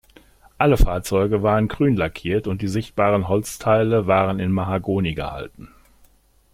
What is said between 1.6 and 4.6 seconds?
grün lackiert und die sichtbaren Holzteile waren in